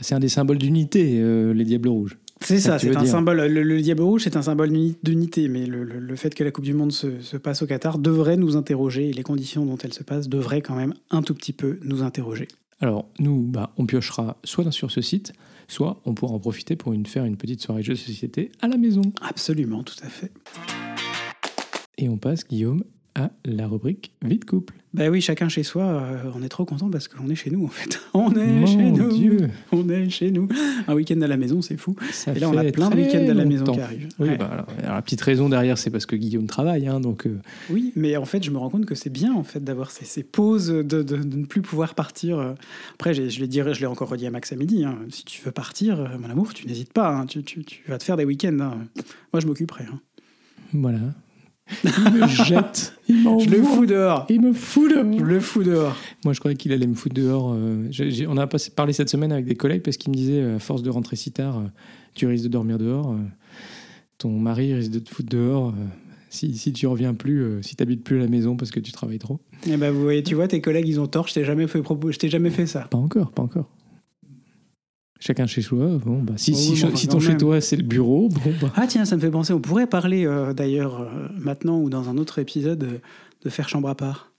[0.00, 1.22] c'est un des symboles d'unité,
[1.54, 2.18] les Diables Rouges.
[2.44, 3.10] C'est ça c'est un dire.
[3.10, 3.40] symbole.
[3.46, 6.44] Le, le diable rouge, c'est un symbole d'uni- d'unité, mais le, le- le fait que
[6.44, 9.64] la Coupe du Monde se, se passe au Qatar devrait nous interroger, et les conditions
[9.66, 12.48] dont elle se passe devraient quand même un tout petit peu nous interroger.
[12.80, 15.32] Alors, nous, bah, on piochera soit sur ce site,
[15.68, 18.66] soit on pourra en profiter pour une, faire une petite soirée jeux de société à
[18.68, 19.02] la maison.
[19.20, 20.32] Absolument, tout à fait.
[21.98, 22.82] Et on passe, Guillaume,
[23.14, 24.74] à la rubrique Vie de couple.
[24.94, 27.64] Bah oui, chacun chez soi, euh, on est trop content parce qu'on est chez nous
[27.64, 27.98] en fait.
[28.14, 29.16] On est Mon chez nous.
[29.16, 29.48] Dieu.
[29.72, 30.48] On est chez nous.
[30.86, 31.96] Un week-end à la maison, c'est fou.
[32.12, 34.08] Ça Et là, on a plein de week-ends à la maison qui arrivent.
[34.18, 34.36] Oui, Ouais.
[34.36, 37.38] bah, alors, alors, la petite raison derrière, c'est parce que Guillaume travaille, hein, donc euh,
[37.70, 40.04] Oui, mais en fait, je me rends compte que c'est bien en fait d'avoir ces,
[40.04, 42.38] ces pauses, de, de- de ne plus pouvoir partir.
[42.38, 42.52] euh.
[42.94, 44.84] Après, je l'ai dit, je l'ai encore redit à Max à midi.
[44.84, 44.98] hein.
[45.08, 47.08] Si tu veux partir, mon amour, tu n'hésites pas.
[47.16, 47.24] hein.
[47.24, 48.58] Tu, tu- tu vas te faire des week-ends.
[48.60, 48.76] hein.
[49.32, 49.84] Moi, je m'occuperai.
[50.74, 50.98] voilà.
[51.84, 54.26] Il me jette, il m'envoie, Je le fous dehors.
[54.28, 55.04] il me fout dehors.
[55.18, 55.96] Je le fous dehors.
[56.24, 57.52] Moi, je croyais qu'il allait me foutre dehors.
[57.54, 57.88] euh,
[58.28, 60.58] on a passé- parlé cette semaine avec des collègues parce qu'ils me disaient, euh, à
[60.58, 61.62] force de rentrer si tard, euh,
[62.14, 63.14] tu risques de dormir dehors.
[64.18, 65.74] ton mari risque de te foutre dehors.
[66.30, 68.80] si, si tu reviens plus, euh, si tu n'habites plus à la maison parce que
[68.80, 69.40] tu travailles trop.
[69.66, 71.28] Et ben, vous voyez, tu vois, tes collègues, ils ont tort.
[71.28, 72.10] Je t'ai jamais fait propos.
[72.12, 72.80] Je t'ai jamais fait ça.
[72.90, 73.68] Pas encore, pas encore.
[75.24, 75.86] Chacun chez soi.
[76.04, 77.84] Bon, bah, si, Oh, si, oui, cho- bon, si quand ton chez toi c'est le
[77.84, 79.52] bureau, bon, bah, Ah tiens, ça me fait penser.
[79.52, 82.98] On pourrait parler euh, d'ailleurs euh, maintenant ou dans un autre épisode euh,
[83.44, 84.32] de faire chambre à part.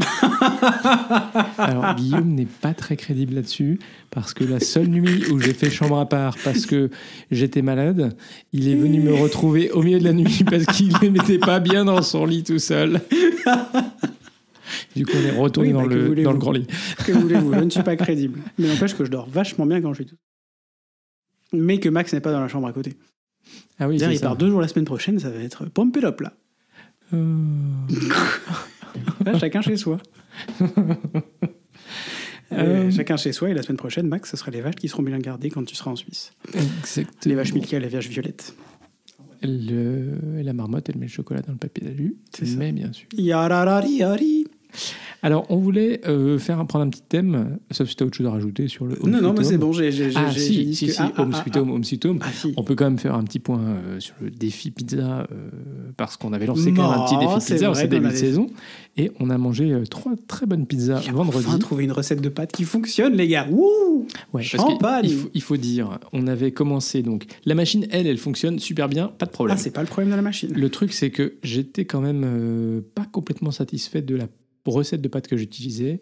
[1.58, 3.78] Alors, Guillaume n'est pas très crédible là-dessus,
[4.10, 6.90] parce que la seule nuit où j'ai fait chambre à part parce que
[7.30, 8.16] j'étais malade,
[8.52, 11.60] il est venu me retrouver au milieu de la nuit parce qu'il ne mettait pas
[11.60, 13.00] bien dans son lit tout seul.
[14.96, 16.66] Du coup, on est retourné Oui, dans, bah, le, dans le grand lit.
[17.06, 17.52] Que voulez-vous?
[17.54, 18.40] Je ne suis pas crédible.
[18.58, 20.16] Mais n'empêche que je dors vachement bien quand je suis tout.
[21.52, 22.94] Mais que Max n'est pas dans la chambre à côté.
[23.78, 24.26] Ah oui, il ça.
[24.26, 26.34] part deux jours la semaine prochaine, ça va être pompe it up là.
[27.14, 27.46] Euh,
[29.24, 29.98] Là, chacun chez soi.
[32.52, 34.88] Euh, Euh, chacun chez soi et la semaine prochaine, Max, ce sera les vaches qui
[34.88, 36.32] seront bien gardées quand tu seras en Suisse.
[36.52, 37.06] exactement.
[37.26, 38.56] Les vaches Milka et les vaches violettes.
[39.42, 42.56] Le- la marmotte, elle met le chocolat dans le papier d'alu, C'est ça.
[42.58, 43.06] mais bien sûr.
[43.16, 44.48] Yararari-yari.
[45.22, 48.26] Alors, on voulait euh, faire prendre un petit thème, sauf si tu as autre chose
[48.26, 48.96] à rajouter sur le.
[49.02, 51.42] Home Non, non, mais c'est bon, j'ai Ah, si, si, que- si, ah, Home ah,
[51.42, 52.20] Sweet Home, Home Sweet Home.
[52.32, 52.54] Si.
[52.56, 55.50] On peut quand même faire un petit point euh, sur le défi pizza, euh,
[55.96, 58.46] parce qu'on avait lancé quand même un petit défi pizza en cette début de saison,
[58.96, 61.44] et on a mangé euh, trois très bonnes pizzas J'ai vendredi.
[61.46, 63.46] enfin trouvé une recette de pâtes qui fonctionne, les gars.
[63.50, 67.26] Wouh Ouais, Champagne il, faut, il faut dire, on avait commencé donc.
[67.44, 69.56] La machine, elle, elle fonctionne super bien, pas de problème.
[69.58, 70.50] Ah, c'est pas le problème de la machine.
[70.54, 74.26] Le truc, c'est que j'étais quand même euh, pas complètement satisfait de la
[74.66, 76.00] recette de pâtes que j'utilisais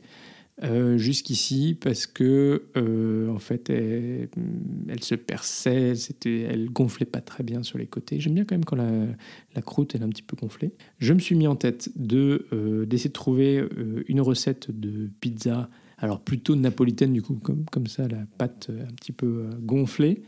[0.65, 4.29] euh, jusqu'ici parce que euh, en fait, elle,
[5.03, 8.19] se perçait, c'était, elle gonflait pas très bien sur les côtés.
[8.19, 10.73] J'aime bien quand même quand la, croûte est un petit peu gonflée.
[10.99, 13.63] Je me suis mis en tête de euh, d'essayer de trouver
[14.09, 15.71] une recette de pizza.
[15.99, 20.23] Alors plutôt napolitaine du coup, comme, comme ça, la pâte un petit peu gonflée.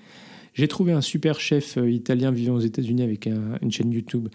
[0.55, 4.29] J'ai trouvé un super chef euh, italien vivant aux États-Unis avec un- une chaîne YouTube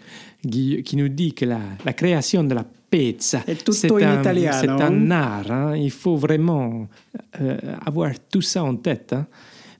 [0.48, 4.22] qui, qui nous dit que la, la création de la pizza, c'est un,
[4.80, 5.50] un art.
[5.50, 5.76] hein.
[5.76, 6.88] Il faut vraiment
[7.40, 9.12] euh, avoir tout ça en tête.
[9.12, 9.26] hein.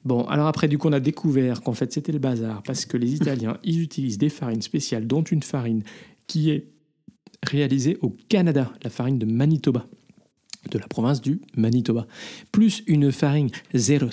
[0.05, 2.97] Bon, alors après, du coup, on a découvert qu'en fait, c'était le bazar parce que
[2.97, 5.83] les Italiens, ils utilisent des farines spéciales, dont une farine
[6.29, 6.67] qui est
[7.43, 9.87] réalisée au Canada, la farine de Manitoba
[10.71, 12.09] de la province du Manitoba,
[12.51, 14.11] plus une farine 00,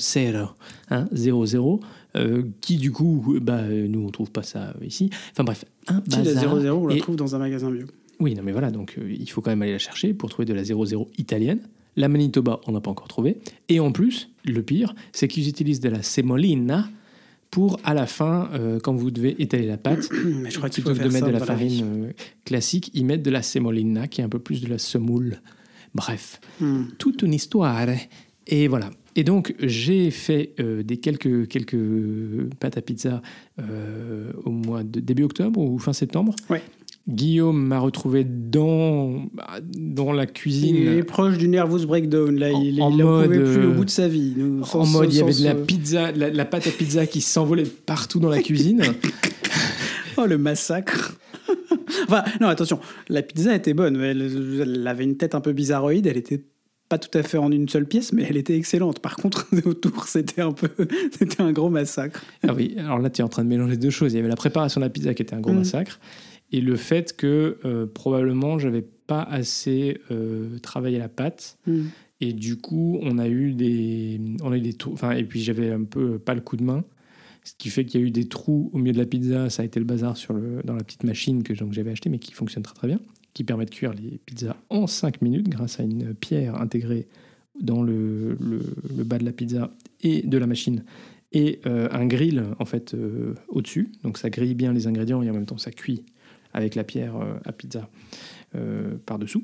[0.92, 1.80] hein, 00,
[2.16, 5.10] euh, qui du coup, bah, nous on trouve pas ça ici.
[5.32, 6.60] Enfin bref, un Si, la bazar.
[6.62, 7.86] 00, on la Et- trouve dans un magasin bio.
[8.20, 10.46] oui, non mais voilà, donc euh, il faut quand même aller la chercher pour trouver
[10.46, 11.60] de la 00 italienne.
[11.96, 13.38] La Manitoba, on n'a pas encore trouvé.
[13.70, 16.90] Et en plus, le pire, c'est qu'ils utilisent de la semolina
[17.52, 20.10] pour à la fin, euh, quand vous devez étaler la pâte,
[20.42, 22.14] Mais je crois qu'il faut de mettre de la la farine
[22.46, 25.40] classique, ils mettent de la semolina, qui est un peu plus de la semoule.
[25.94, 26.86] Bref, Hmm.
[26.98, 27.86] toute une histoire.
[28.48, 28.90] Et voilà.
[29.16, 31.78] Et donc, j'ai fait euh, des quelques, quelques
[32.60, 33.22] pâtes à pizza
[33.60, 36.36] euh, au mois de début octobre ou fin septembre.
[36.50, 36.62] Ouais.
[37.08, 39.26] Guillaume m'a retrouvé dans,
[39.78, 41.04] dans la Il est cuisine.
[41.04, 42.34] proche du nervous breakdown.
[42.40, 44.34] Là, En- il, en il en mode, pouvait plus euh, au bout de sa vie.
[44.38, 47.06] Nous, sans- En mode, il y avait de la pizza, la, la pâte à pizza
[47.06, 48.82] qui s'envolait partout dans la cuisine.
[50.18, 51.18] Oh, le massacre.
[52.08, 52.80] enfin, non, attention.
[53.10, 53.98] La pizza était bonne.
[53.98, 56.08] mais Elle, elle avait une tête un peu bizarroïde.
[56.08, 56.42] Elle était
[56.90, 59.00] pas tout à fait en une seule pièce, mais elle était excellente.
[59.00, 60.70] Par contre, autour, c'était un peu,
[61.18, 62.24] c'était un gros massacre.
[62.48, 64.14] Ah oui, alors là, tu es en train de mélanger deux choses.
[64.14, 65.58] Il y avait la préparation de la pizza qui était un gros Mm.
[65.58, 66.00] massacre,
[66.52, 71.58] et le fait que euh, probablement j'avais pas assez euh, travaillé la pâte.
[71.66, 71.86] Hmm.
[72.22, 74.94] Et du coup, on a eu des, on a eu des trous.
[74.94, 76.86] Enfin, et puis j'avais un peu pas le coup de main,
[77.44, 79.50] ce qui fait qu'il y a eu des trous au milieu de la pizza.
[79.50, 82.20] Ça a été le bazar sur le, dans la petite machine que j'avais achetée, mais
[82.20, 83.00] qui fonctionne très très bien,
[83.34, 87.08] qui permet de cuire les pizzas en 5 minutes grâce à une pierre intégrée
[87.60, 90.84] dans le, le, bas de la pizza et de la machine
[91.32, 93.92] et euh, un grill en fait euh, au-dessus.
[94.04, 96.04] Donc ça grille bien les ingrédients et en même temps ça cuit
[96.54, 97.90] avec la pierre euh, à pizza
[99.08, 99.44] par-dessous.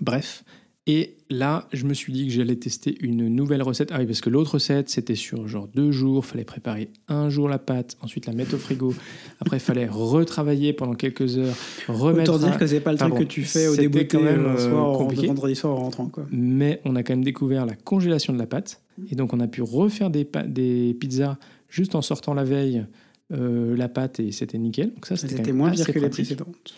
[0.00, 0.44] Bref,
[0.88, 3.90] Et là, je me suis dit que j'allais tester une nouvelle recette.
[3.92, 6.26] Ah oui, parce que l'autre recette, c'était sur genre deux jours.
[6.26, 8.92] fallait préparer un jour la pâte, ensuite la mettre au frigo.
[9.38, 11.54] Après, il fallait retravailler pendant quelques heures,
[11.86, 12.34] remettre.
[12.34, 14.56] Autant dire que c'est pas le truc que tu fais au début quand même, euh,
[14.56, 15.28] euh, soir, compliqué.
[15.28, 16.06] vendredi soir en rentrant.
[16.08, 16.26] Quoi.
[16.32, 18.82] Mais on a quand même découvert la congélation de la pâte.
[19.08, 22.84] Et donc, on a pu refaire des, pizzas juste en sortant la veille
[23.32, 24.92] euh, la pâte et c'était nickel.
[24.92, 26.36] Donc, ça, c'était moins pire que les pratique.
[26.36, 26.74] précédentes.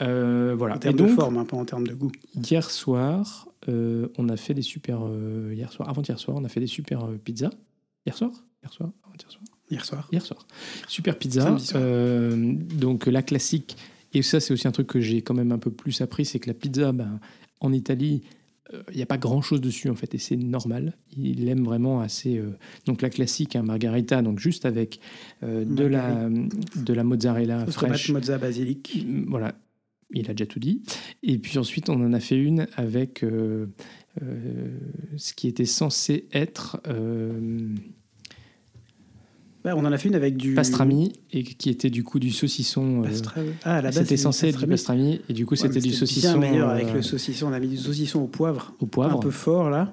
[0.00, 0.74] Euh, voilà.
[0.74, 2.12] En Et termes donc, de forme, hein, pas en termes de goût.
[2.34, 5.00] Hier soir, euh, on a fait des super.
[5.04, 7.50] euh, hier soir, avant-hier soir, on a fait des super euh, pizzas.
[8.06, 8.30] Hier soir?
[8.62, 8.90] Hier soir?
[9.04, 9.42] Avant-hier soir?
[9.70, 10.08] Hier soir.
[10.12, 10.46] Hier soir.
[10.86, 11.58] Super pizza.
[11.58, 11.82] Soir.
[12.80, 13.76] donc la classique.
[14.14, 16.38] Et ça, c'est aussi un truc que j'ai quand même un peu plus appris c'est
[16.38, 17.20] que la pizza, ben,
[17.60, 18.22] en Italie,
[18.90, 20.94] il n'y a pas grand chose dessus en fait, et c'est normal.
[21.16, 22.36] Il aime vraiment assez.
[22.36, 22.50] euh,
[22.86, 25.00] donc la classique, un margarita, donc juste avec
[25.42, 26.28] euh, de, la,
[26.76, 28.08] de la mozzarella fraîche.
[28.08, 29.06] tomate, mozza, basilic.
[29.26, 29.54] Voilà,
[30.12, 30.82] il a déjà tout dit.
[31.22, 33.66] Et puis ensuite, on en a fait une avec euh,
[34.22, 34.68] euh,
[35.16, 37.74] ce qui était censé être euh,
[39.70, 40.54] on en a fait une avec du.
[40.54, 43.02] pastrami et qui était du coup du saucisson.
[43.02, 45.20] Pastra- Ah, à la base, c'était censé être du pastrami.
[45.28, 47.48] et du coup, Ouais, c'était du saucisson bien meilleur avec le saucisson.
[47.48, 49.16] On a mis du saucisson au poivre, au poivre.
[49.16, 49.92] un peu fort là.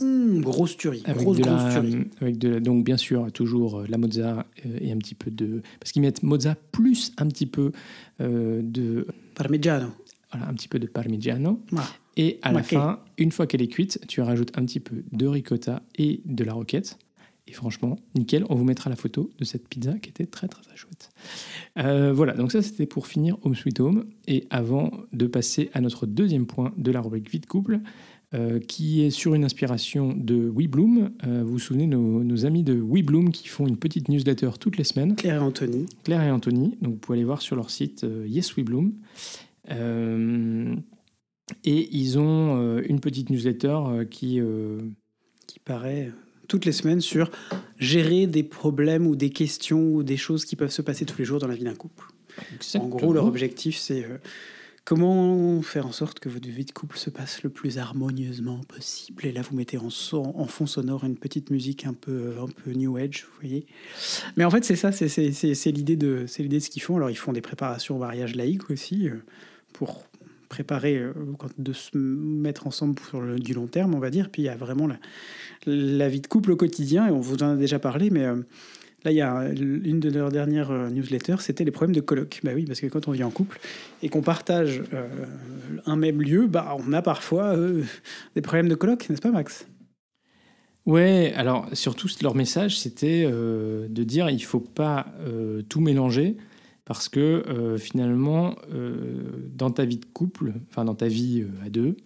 [0.00, 1.96] Hum, grosse tuerie, Avec grosse de, grosse la, tuerie.
[2.20, 4.44] avec de la- donc bien sûr toujours la mozza
[4.80, 7.70] et un petit peu de parce qu'ils mettent mozza plus un petit peu
[8.18, 9.88] de Parmigiano.
[10.32, 11.60] voilà, un petit peu de parmigiano.
[12.16, 15.26] Et à la fin, une fois qu'elle est cuite, tu rajoutes un petit peu de
[15.26, 16.98] ricotta et de la roquette.
[17.46, 18.44] Et franchement, nickel.
[18.48, 21.10] On vous mettra la photo de cette pizza qui était très très très chouette.
[21.78, 24.06] Euh, voilà, donc ça c'était pour finir Home Sweet Home.
[24.26, 27.80] Et avant de passer à notre deuxième point de la rubrique Vie de couple,
[28.34, 31.10] euh, qui est sur une inspiration de WeBloom.
[31.24, 34.76] Euh, vous vous souvenez, nos, nos amis de WeBloom qui font une petite newsletter toutes
[34.76, 35.14] les semaines.
[35.14, 35.86] Claire et Anthony.
[36.02, 36.76] Claire et Anthony.
[36.82, 38.52] Donc vous pouvez aller voir sur leur site euh, Yes.
[39.70, 40.74] Euh,
[41.64, 43.78] et ils ont une petite newsletter
[44.10, 44.40] qui.
[45.46, 46.10] qui paraît
[46.48, 47.30] toutes les semaines sur
[47.78, 51.24] gérer des problèmes ou des questions ou des choses qui peuvent se passer tous les
[51.24, 52.06] jours dans la vie d'un couple.
[52.74, 54.06] En gros, leur objectif, c'est
[54.84, 59.24] comment faire en sorte que votre vie de couple se passe le plus harmonieusement possible?
[59.26, 62.72] Et là, vous mettez en, son- fond sonore une petite musique un peu, un peu
[62.72, 63.66] new age, vous voyez.
[64.36, 66.96] Mais en fait, c'est ça, c'est- l'idée de, de ce qu'ils font.
[66.96, 69.14] Alors, ils font des préparations au mariage laïque aussi euh,
[69.72, 70.04] pour
[70.50, 71.12] préparer, euh,
[71.58, 74.30] de se mettre ensemble sur du long terme, on va dire.
[74.30, 74.98] Puis il y a vraiment la,
[75.66, 78.36] la vie de couple au quotidien, et on vous en a déjà parlé, mais euh,
[79.04, 82.40] là, il y a une de leurs dernières euh, newsletters, c'était les problèmes de coloc.
[82.42, 83.60] Bah oui, parce que quand on vit en couple
[84.02, 85.06] et qu'on partage euh,
[85.86, 87.82] un même lieu, bah, on a parfois euh,
[88.34, 89.66] des problèmes de coloc, n'est-ce pas, Max?
[90.86, 95.06] Ouais, alors surtout leur message c'était de dire il faut pas
[95.70, 96.36] tout mélanger
[96.84, 98.54] parce que finalement
[99.54, 101.96] dans ta vie de couple, enfin dans ta vie à deux,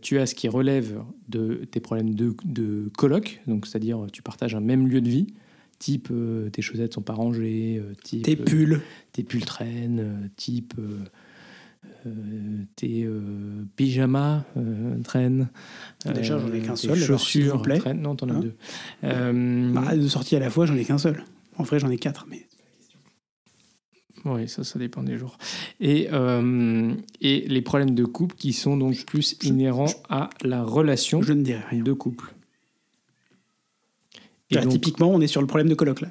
[0.00, 4.54] tu as ce qui relève de tes problèmes de, de coloc, donc c'est-à-dire tu partages
[4.54, 5.34] un même lieu de vie,
[5.80, 8.80] type euh, tes chaussettes sont pas rangées, euh, type Tes euh, pulls.
[9.12, 10.74] tes pulls traînent, type
[12.76, 13.08] tes
[13.76, 14.44] pyjamas
[15.02, 15.48] traînent.
[16.14, 17.78] Déjà, j'en ai qu'un seul, chaussures plaît.
[17.78, 18.02] traînent.
[18.02, 19.72] Non, t'en as Hein deux.
[19.72, 21.24] Bah, de sortie à la fois, j'en ai qu'un seul.
[21.56, 22.46] En vrai, j'en ai quatre, mais
[24.26, 25.38] Oui, ça, ça dépend des jours.
[25.80, 26.08] Et,
[27.20, 31.44] et les problèmes de couple qui sont donc plus inhérents à la relation je ne
[31.70, 31.82] rien.
[31.82, 32.34] de couple.
[34.50, 36.08] Et donc, Typiquement, on est sur le problème de coloc, là.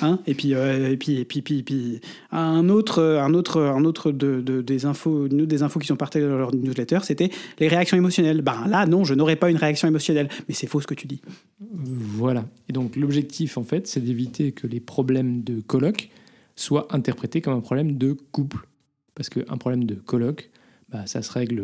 [0.00, 2.00] Hein et puis, euh, et puis, et puis, puis, puis,
[2.30, 6.26] un autre, un autre, un autre de, de- des infos, des infos qui sont partagées
[6.26, 8.42] dans leur newsletter, c'était les réactions émotionnelles.
[8.42, 10.28] Ben là, non, je n'aurais pas une réaction émotionnelle.
[10.48, 11.20] Mais c'est faux ce que tu dis.
[11.60, 12.46] Voilà.
[12.68, 16.08] Et donc l'objectif, en fait, c'est d'éviter que les problèmes de coloc
[16.56, 18.66] soient interprétés comme un problème de couple.
[19.14, 20.50] Parce qu'un problème de coloc,
[20.88, 21.62] bah, ça se règle.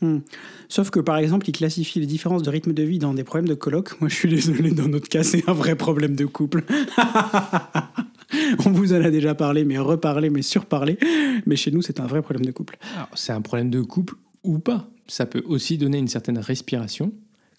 [0.00, 0.18] Hmm.
[0.68, 3.48] Sauf que par exemple, ils classifient les différences de rythme de vie dans des problèmes
[3.48, 4.00] de coloc.
[4.00, 6.64] Moi, je suis désolé, dans notre cas, c'est un vrai problème de couple.
[8.64, 10.98] On vous en a déjà parlé, mais reparlé, mais surparlé.
[11.46, 12.78] Mais chez nous, c'est un vrai problème de couple.
[13.14, 14.88] C'est un problème de couple ou pas.
[15.06, 17.12] Ça peut aussi donner une certaine respiration.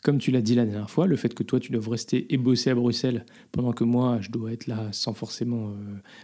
[0.04, 2.38] Comme tu l'as dit la dernière fois, le fait que toi, tu dois rester et
[2.38, 5.74] bosser à Bruxelles pendant que moi, je dois être là sans forcément euh,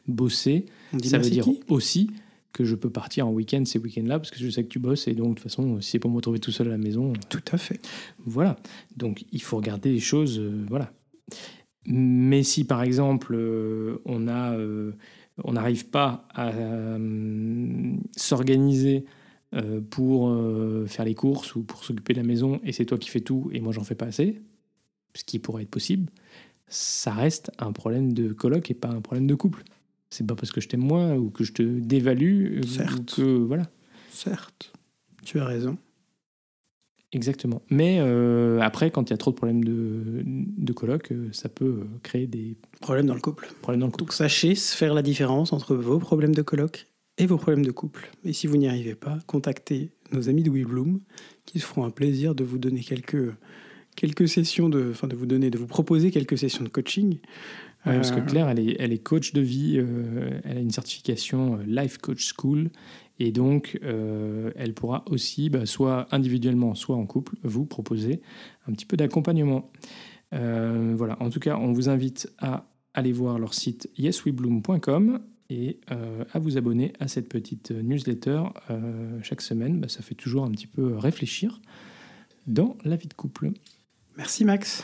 [0.08, 0.66] bosser,
[1.04, 2.10] ça veut dire aussi
[2.56, 5.08] que je peux partir en week-end ces week-ends-là parce que je sais que tu bosses
[5.08, 7.12] et donc de toute façon, si c'est pour me retrouver tout seul à la maison,
[7.30, 7.80] Tout à fait.
[8.26, 8.56] Voilà.
[8.96, 10.40] Donc il faut regarder les choses.
[10.40, 10.92] euh, voilà.
[11.86, 14.94] Mais si par exemple euh, on a, euh,
[15.44, 19.06] on n'arrive pas à euh, s'organiser
[19.54, 22.98] euh, pour euh, faire les courses ou pour s'occuper de la maison et c'est toi
[22.98, 24.42] qui fais tout et moi j'en fais pas assez,
[25.14, 26.10] ce qui pourrait être possible,
[26.68, 29.64] ça reste un problème de coloc et pas un problème de couple.
[30.16, 33.18] C'est pas parce que je t'aime moins ou que je te dévalue euh, Certes.
[33.18, 33.70] ou que voilà.
[34.12, 34.72] Certes.
[35.26, 35.78] Tu as raison.
[37.12, 37.62] Exactement.
[37.70, 41.50] Mais euh, après, quand il y a trop de problèmes de, de coloc, euh, ça
[41.50, 43.48] peut créer des Problème dans le couple.
[43.62, 44.04] problèmes dans le couple.
[44.06, 48.10] Donc sachez faire la différence entre vos problèmes de coloc et vos problèmes de couple.
[48.26, 51.00] Et si vous n'y arrivez pas, contactez nos amis de WeBloom
[51.46, 53.34] qui se feront un plaisir de vous donner quelques,
[53.96, 57.20] quelques sessions de, enfin de vous donner, de vous proposer quelques sessions de coaching.
[57.86, 60.60] Ouais, parce que Euh, Claire, elle est, elle est coach de vie, euh, elle a
[60.60, 62.72] une certification euh, Life Coach School,
[63.20, 68.22] et donc euh, elle pourra aussi, bah, soit individuellement, soit en couple, vous proposer
[68.68, 69.72] un petit peu d'accompagnement.
[70.34, 75.20] Euh, voilà, en tout cas, on vous invite à aller voir leur site yeswebloom.com
[75.50, 79.80] et euh, à vous abonner à cette petite newsletter euh, chaque semaine.
[79.80, 81.62] Bah, ça fait toujours un petit peu réfléchir
[82.48, 83.52] dans la vie de couple.
[84.18, 84.84] Merci Max.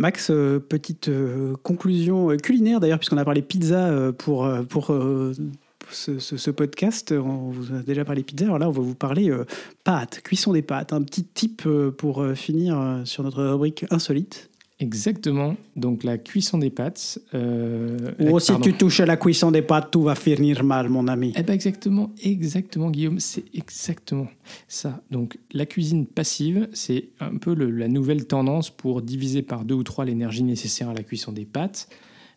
[0.00, 4.50] Max, euh, petite euh, conclusion euh, culinaire d'ailleurs, puisqu'on a parlé pizza pour,
[5.90, 7.12] ce, podcast.
[7.12, 9.30] On vous a déjà parlé pizza, alors là on va vous parler
[9.84, 10.94] pâtes, cuisson des pâtes.
[10.94, 14.49] Un petit tip pour finir sur notre rubrique insolite.
[14.80, 17.18] Exactement, donc la cuisson des pâtes.
[17.34, 20.88] euh, la- Ou si tu touches à la cuisson des pâtes, tout va finir mal,
[20.88, 21.34] mon ami.
[21.36, 24.26] Eh ben exactement, exactement Guillaume, c'est exactement
[24.68, 25.02] ça.
[25.10, 29.74] Donc la cuisine passive, c'est un peu le- la nouvelle tendance pour diviser par deux
[29.74, 31.88] ou trois l'énergie nécessaire à la cuisson des pâtes.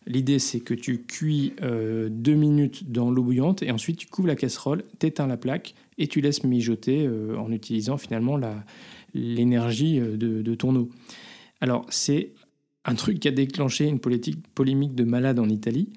[0.06, 4.28] L'idée c'est que tu cuis euh, deux minutes dans l'eau bouillante et ensuite tu couvres
[4.28, 8.66] la casserole, t'éteins la plaque et tu laisses mijoter euh, en utilisant finalement la-
[9.14, 10.90] l'énergie euh, de, de ton eau.
[11.64, 12.32] Alors c'est
[12.84, 15.88] un truc qui a déclenché une politique, polémique de malade en Italie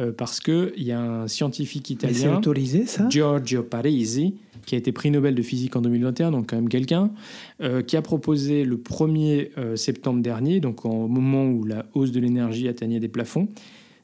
[0.00, 3.08] euh, parce qu'il y a un scientifique italien, autorisé ça?
[3.08, 4.34] Giorgio Parisi,
[4.66, 7.12] qui a été prix Nobel de physique en 2021, donc quand même quelqu'un,
[7.60, 12.10] euh, qui a proposé le 1er euh, septembre dernier, donc au moment où la hausse
[12.10, 13.46] de l'énergie atteignait des plafonds,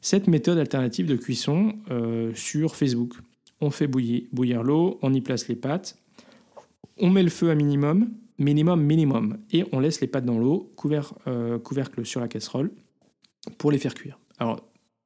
[0.00, 1.74] cette méthode alternative de cuisson
[2.34, 3.14] sur Facebook.
[3.60, 5.98] On fait bouillir, bouillir l'eau, on y place les pâtes,
[6.98, 10.72] on met le feu à minimum, minimum, minimum, et on laisse les pâtes dans l'eau,
[10.74, 12.72] couvert, euh, couvercle sur la casserole,
[13.58, 14.18] pour les faire cuire.
[14.38, 14.60] Alors,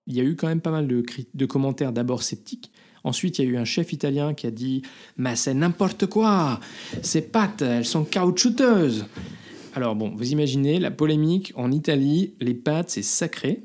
[0.07, 2.71] il y a eu quand même pas mal de, de commentaires d'abord sceptiques.
[3.03, 4.83] Ensuite, il y a eu un chef italien qui a dit
[5.17, 6.61] Mais c'est n'importe quoi
[7.03, 9.07] Ces pâtes, elles sont caoutchouteuses
[9.75, 13.65] Alors, bon, vous imaginez la polémique en Italie, les pâtes, c'est sacré.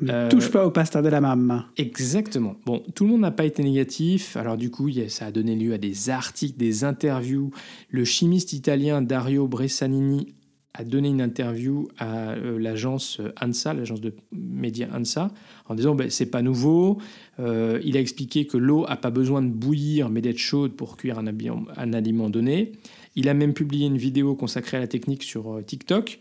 [0.00, 1.62] Ne Euh, touche pas au pasta de la maman.
[1.76, 2.56] Exactement.
[2.66, 4.36] Bon, tout le monde n'a pas été négatif.
[4.36, 7.50] Alors du coup, ça a donné lieu à des articles, des interviews.
[7.90, 10.34] Le chimiste italien Dario Bressanini
[10.76, 15.30] a donné une interview à euh, l'agence ANSA, l'agence de médias ANSA,
[15.68, 16.98] en disant ben, c'est pas nouveau.
[17.38, 20.96] Euh, il a expliqué que l'eau a pas besoin de bouillir, mais d'être chaude pour
[20.96, 22.72] cuire un, un aliment donné.
[23.14, 26.18] Il a même publié une vidéo consacrée à la technique sur TikTok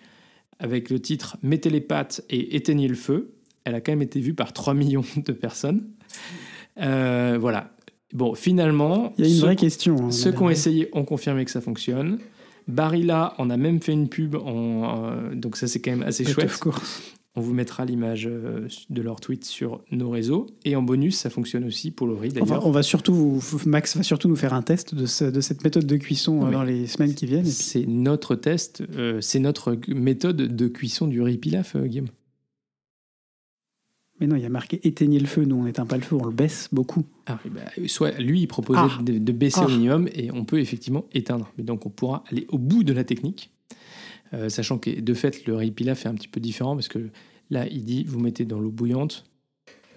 [0.59, 3.33] avec le titre Mettez les pâtes et éteignez le feu.
[3.65, 5.84] Elle a quand même été vue par 3 millions de personnes.
[6.82, 7.71] Euh, voilà.
[8.13, 9.95] Bon, finalement, Il y a une vraie question.
[10.08, 12.19] hein, ceux qui ont essayé ont confirmé que ça fonctionne.
[12.67, 16.23] Barilla en a même fait une pub, en, euh, donc ça c'est quand même assez
[16.23, 16.60] But chouette.
[17.36, 20.45] On vous mettra l'image euh, de leur tweet sur nos réseaux.
[20.65, 22.67] Et en bonus, ça fonctionne aussi pour le riz Enfin, d'ailleurs.
[22.67, 25.63] on va surtout vous, Max va surtout nous faire un test de, ce- de cette
[25.63, 27.41] méthode de cuisson dans les semaines qui viennent.
[27.41, 32.08] puis- c'est notre test, euh, c'est notre méthode de cuisson du riz pilaf, Guillaume.
[34.23, 35.43] Mais non, il y a marqué éteignez le feu.
[35.43, 37.03] Nous, on n'éteint pas le feu, on le baisse beaucoup.
[37.25, 38.99] Ah, oui, bah, soit lui, il proposait Ah.
[39.03, 39.65] de, de baisser Ah.
[39.65, 41.51] au minimum et on peut effectivement éteindre.
[41.57, 43.51] Mais donc on pourra aller au bout de la technique,
[44.33, 47.09] Euh, sachant que de fait le riz pilaf est un petit peu différent parce que
[47.49, 49.25] là il dit vous mettez dans l'eau bouillante,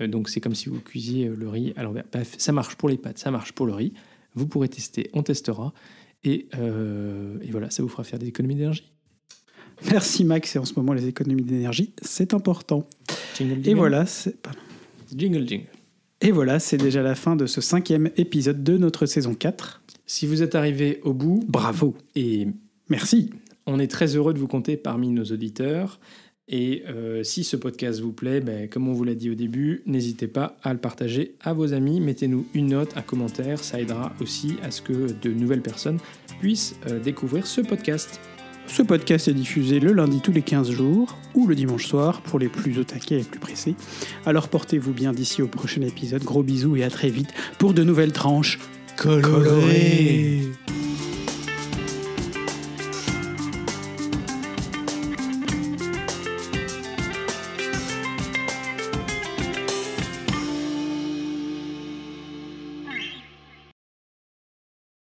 [0.01, 2.05] Euh, donc c'est comme si vous cuisiez euh, le riz à l'envers.
[2.13, 3.93] Bref, ça marche pour les pâtes, ça marche pour le riz.
[4.35, 5.73] Vous pourrez tester, on testera
[6.25, 8.93] et, euh, et voilà, ça vous fera faire des économies d'énergie.
[9.91, 10.57] Merci Max.
[10.57, 12.87] Et en ce moment, les économies d'énergie, c'est important.
[13.37, 13.79] Jingle, Et jingle.
[13.79, 14.59] voilà, c'est pardon.
[15.15, 15.67] Jingle jingle.
[16.23, 19.83] Et voilà, c'est déjà la fin de ce cinquième épisode de notre saison 4.
[20.07, 21.95] Si vous êtes arrivé au bout, Bravo.
[22.15, 22.49] et
[22.89, 23.31] Merci.
[23.67, 25.99] On est très heureux de vous compter parmi nos auditeurs.
[26.49, 29.83] Et euh, si ce podcast vous plaît, ben, comme on vous l'a dit au début,
[29.85, 32.01] n'hésitez pas à le partager à vos amis.
[32.01, 33.59] Mettez-nous une note, un commentaire.
[33.63, 35.99] Ça aidera aussi à ce que de nouvelles personnes
[36.41, 38.21] puissent euh, découvrir ce podcast.
[38.67, 42.39] Ce podcast est diffusé le lundi tous les 15 jours ou le dimanche soir pour
[42.39, 43.75] les plus au et les plus pressés.
[44.27, 46.25] Alors portez-vous bien d'ici au prochain épisode.
[46.25, 48.59] Gros bisous et à très vite pour de nouvelles tranches
[48.97, 50.43] colorées.